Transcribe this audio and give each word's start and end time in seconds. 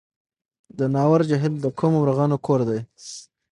د 0.77 0.79
ناور 0.93 1.21
جهیل 1.29 1.53
د 1.59 1.65
کومو 1.77 1.97
مرغانو 2.01 2.37
کور 2.45 2.61
دی؟ 2.69 2.79